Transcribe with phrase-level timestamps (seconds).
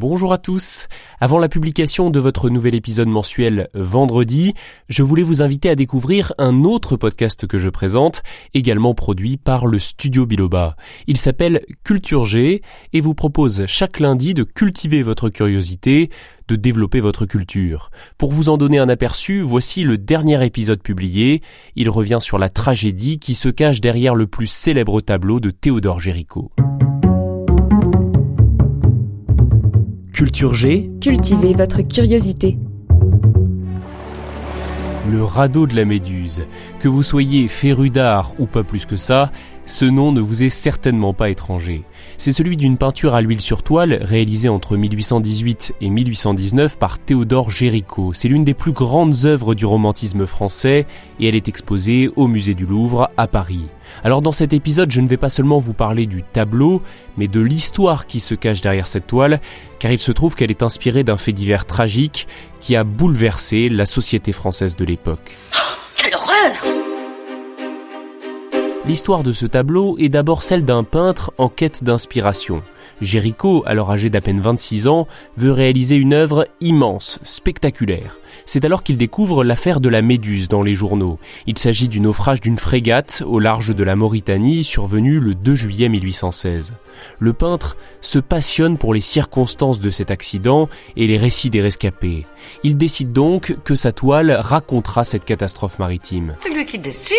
[0.00, 0.86] Bonjour à tous.
[1.18, 4.54] Avant la publication de votre nouvel épisode mensuel vendredi,
[4.88, 8.22] je voulais vous inviter à découvrir un autre podcast que je présente,
[8.54, 10.76] également produit par le studio Biloba.
[11.08, 16.10] Il s'appelle Culture G et vous propose chaque lundi de cultiver votre curiosité,
[16.46, 17.90] de développer votre culture.
[18.18, 21.42] Pour vous en donner un aperçu, voici le dernier épisode publié.
[21.74, 25.98] Il revient sur la tragédie qui se cache derrière le plus célèbre tableau de Théodore
[25.98, 26.52] Géricault.
[30.18, 32.58] Culture G, Cultivez votre curiosité.
[35.08, 36.42] le radeau de la Méduse.
[36.80, 39.30] Que vous soyez féru d'art ou pas plus que ça,
[39.68, 41.84] ce nom ne vous est certainement pas étranger.
[42.16, 47.50] C'est celui d'une peinture à l'huile sur toile réalisée entre 1818 et 1819 par Théodore
[47.50, 48.12] Géricault.
[48.14, 50.86] C'est l'une des plus grandes œuvres du romantisme français
[51.20, 53.66] et elle est exposée au musée du Louvre à Paris.
[54.04, 56.82] Alors dans cet épisode, je ne vais pas seulement vous parler du tableau,
[57.18, 59.38] mais de l'histoire qui se cache derrière cette toile,
[59.78, 62.26] car il se trouve qu'elle est inspirée d'un fait divers tragique
[62.60, 65.36] qui a bouleversé la société française de l'époque.
[65.96, 66.87] Quelle horreur
[68.88, 72.62] L'histoire de ce tableau est d'abord celle d'un peintre en quête d'inspiration.
[73.02, 78.18] Géricault, alors âgé d'à peine 26 ans, veut réaliser une œuvre immense, spectaculaire.
[78.46, 81.18] C'est alors qu'il découvre l'affaire de la Méduse dans les journaux.
[81.46, 85.90] Il s'agit du naufrage d'une frégate au large de la Mauritanie survenu le 2 juillet
[85.90, 86.72] 1816.
[87.18, 90.66] Le peintre se passionne pour les circonstances de cet accident
[90.96, 92.24] et les récits des rescapés.
[92.62, 96.36] Il décide donc que sa toile racontera cette catastrophe maritime.
[96.38, 97.16] C'est lui qui décide.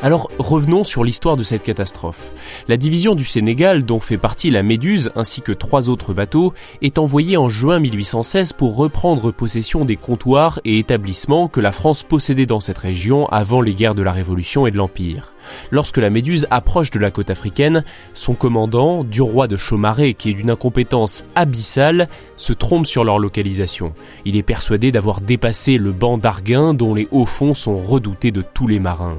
[0.00, 2.32] Alors revenons sur l'histoire de cette catastrophe.
[2.68, 6.98] La division du Sénégal, dont fait partie la Méduse ainsi que trois autres bateaux, est
[6.98, 12.46] envoyée en juin 1816 pour reprendre possession des comptoirs et établissements que la France possédait
[12.46, 15.32] dans cette région avant les guerres de la Révolution et de l'Empire.
[15.72, 17.82] Lorsque la Méduse approche de la côte africaine,
[18.14, 23.18] son commandant, du roi de Chaumaré, qui est d'une incompétence abyssale, se trompe sur leur
[23.18, 23.94] localisation.
[24.24, 28.44] Il est persuadé d'avoir dépassé le banc d'Arguin dont les hauts fonds sont redoutés de
[28.54, 29.18] tous les marins.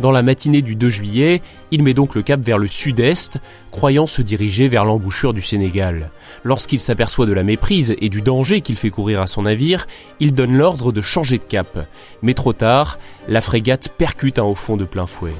[0.00, 3.38] Dans la matinée du 2 juillet, il met donc le cap vers le sud-est,
[3.70, 6.10] croyant se diriger vers l'embouchure du Sénégal.
[6.44, 9.86] Lorsqu'il s'aperçoit de la méprise et du danger qu'il fait courir à son navire,
[10.20, 11.86] il donne l'ordre de changer de cap.
[12.22, 12.98] Mais trop tard,
[13.28, 15.34] la frégate percute un haut fond de plein fouet.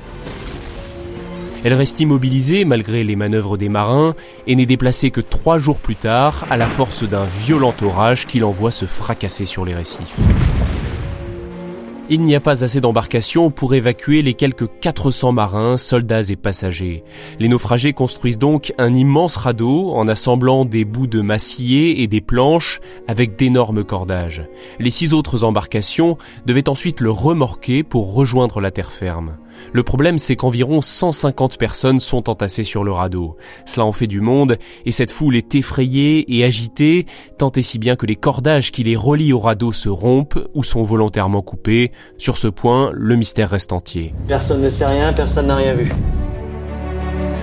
[1.65, 4.15] Elle reste immobilisée malgré les manœuvres des marins
[4.47, 8.39] et n'est déplacée que trois jours plus tard à la force d'un violent orage qui
[8.39, 10.15] l'envoie se fracasser sur les récifs.
[12.09, 17.03] Il n'y a pas assez d'embarcations pour évacuer les quelques 400 marins, soldats et passagers.
[17.41, 22.21] Les naufragés construisent donc un immense radeau en assemblant des bouts de massier et des
[22.21, 24.45] planches avec d'énormes cordages.
[24.79, 29.37] Les six autres embarcations devaient ensuite le remorquer pour rejoindre la terre ferme.
[29.73, 33.37] Le problème, c'est qu'environ 150 personnes sont entassées sur le radeau.
[33.65, 37.07] Cela en fait du monde, et cette foule est effrayée et agitée,
[37.39, 40.63] tant et si bien que les cordages qui les relient au radeau se rompent ou
[40.63, 41.93] sont volontairement coupés.
[42.19, 44.15] Sur ce point, le mystère reste entier.
[44.29, 45.91] Personne ne sait rien, personne n'a rien vu.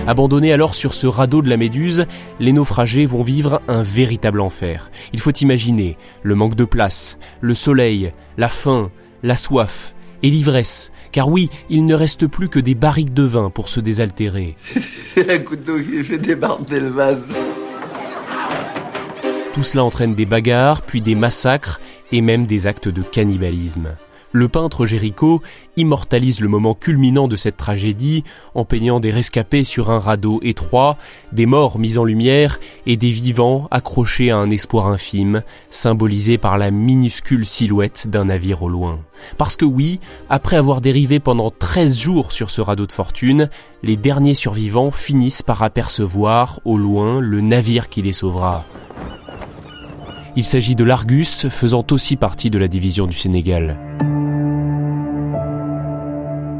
[0.06, 2.04] Abandonnés alors sur ce radeau de la Méduse,
[2.38, 4.90] les naufragés vont vivre un véritable enfer.
[5.14, 8.90] Il faut imaginer le manque de place, le soleil, la faim,
[9.22, 9.93] la soif
[10.24, 10.90] et l'ivresse.
[11.12, 14.56] Car oui, il ne reste plus que des barriques de vin pour se désaltérer.
[14.64, 17.36] C'est un couteau qui fait débarder le vase.
[19.52, 21.78] Tout cela entraîne des bagarres, puis des massacres
[22.10, 23.96] et même des actes de cannibalisme.
[24.36, 25.42] Le peintre Géricault
[25.76, 28.24] immortalise le moment culminant de cette tragédie
[28.56, 30.98] en peignant des rescapés sur un radeau étroit,
[31.30, 36.58] des morts mis en lumière et des vivants accrochés à un espoir infime, symbolisé par
[36.58, 38.98] la minuscule silhouette d'un navire au loin.
[39.38, 43.48] Parce que oui, après avoir dérivé pendant 13 jours sur ce radeau de fortune,
[43.84, 48.64] les derniers survivants finissent par apercevoir au loin le navire qui les sauvera.
[50.34, 53.78] Il s'agit de l'Argus, faisant aussi partie de la division du Sénégal.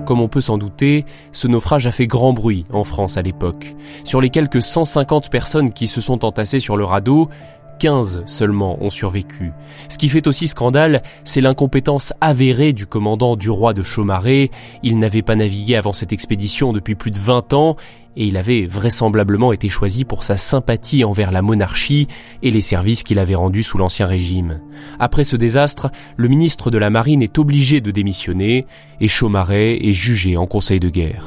[0.04, 3.74] Comme on peut s'en douter, ce naufrage a fait grand bruit en France à l'époque.
[4.04, 7.30] Sur les quelques 150 personnes qui se sont entassées sur le radeau,
[7.78, 9.52] 15 seulement ont survécu.
[9.88, 14.50] Ce qui fait aussi scandale, c'est l'incompétence avérée du commandant du roi de Chaumaré.
[14.82, 17.76] Il n'avait pas navigué avant cette expédition depuis plus de 20 ans
[18.16, 22.08] et il avait vraisemblablement été choisi pour sa sympathie envers la monarchie
[22.42, 24.60] et les services qu'il avait rendus sous l'Ancien Régime.
[24.98, 28.66] Après ce désastre, le ministre de la Marine est obligé de démissionner
[29.00, 31.26] et Chaumaré est jugé en Conseil de guerre.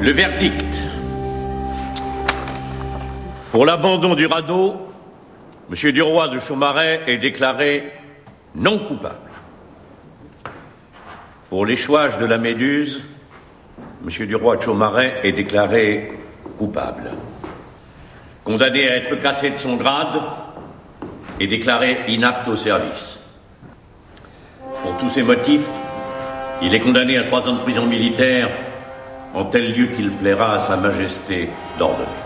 [0.00, 0.74] Le verdict
[3.52, 4.74] pour l'abandon du radeau
[5.68, 7.92] Monsieur Duroy de Chaumaret est déclaré
[8.54, 9.30] non coupable.
[11.48, 13.02] Pour l'échouage de la Méduse,
[14.02, 16.12] Monsieur Duroy de Chaumaret est déclaré
[16.56, 17.10] coupable.
[18.44, 20.22] Condamné à être cassé de son grade
[21.40, 23.18] et déclaré inapte au service.
[24.82, 25.68] Pour tous ces motifs,
[26.62, 28.50] il est condamné à trois ans de prison militaire
[29.34, 32.25] en tel lieu qu'il plaira à Sa Majesté d'ordonner.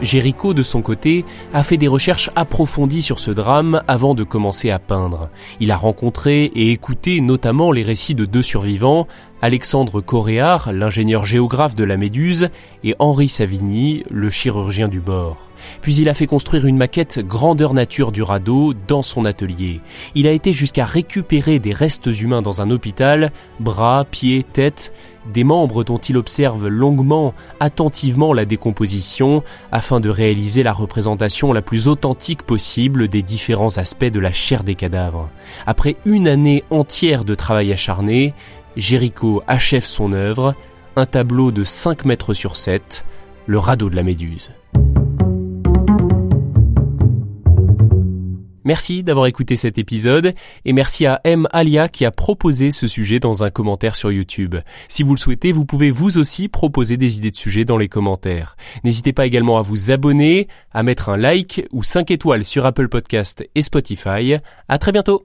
[0.00, 4.70] Géricault, de son côté, a fait des recherches approfondies sur ce drame avant de commencer
[4.70, 5.28] à peindre.
[5.58, 9.08] Il a rencontré et écouté notamment les récits de deux survivants,
[9.42, 12.48] Alexandre Coréard, l'ingénieur géographe de la Méduse,
[12.84, 15.48] et Henri Savigny, le chirurgien du bord.
[15.80, 19.80] Puis il a fait construire une maquette grandeur nature du radeau dans son atelier.
[20.14, 24.92] Il a été jusqu'à récupérer des restes humains dans un hôpital, bras, pieds, tête,
[25.32, 29.42] des membres dont il observe longuement, attentivement la décomposition,
[29.72, 34.64] afin de réaliser la représentation la plus authentique possible des différents aspects de la chair
[34.64, 35.28] des cadavres.
[35.66, 38.34] Après une année entière de travail acharné,
[38.76, 40.54] Géricault achève son œuvre,
[40.96, 43.04] un tableau de 5 mètres sur 7,
[43.46, 44.50] le radeau de la Méduse.
[48.68, 50.34] Merci d'avoir écouté cet épisode
[50.66, 51.48] et merci à M.
[51.54, 54.56] Alia qui a proposé ce sujet dans un commentaire sur YouTube.
[54.90, 57.88] Si vous le souhaitez, vous pouvez vous aussi proposer des idées de sujets dans les
[57.88, 58.58] commentaires.
[58.84, 62.90] N'hésitez pas également à vous abonner, à mettre un like ou 5 étoiles sur Apple
[62.90, 64.34] Podcast et Spotify.
[64.68, 65.24] À très bientôt.